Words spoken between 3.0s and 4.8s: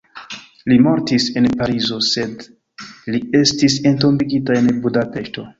li estis entombigita en